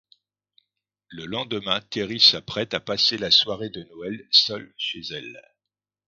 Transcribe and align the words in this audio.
Le 1.09 1.27
lendemain, 1.27 1.79
Terry 1.79 2.19
s'apprête 2.19 2.73
à 2.73 2.79
passer 2.79 3.19
la 3.19 3.29
soirée 3.29 3.69
de 3.69 3.83
Noël 3.83 4.27
seule 4.31 4.73
chez 4.75 5.01
elle. 5.13 5.39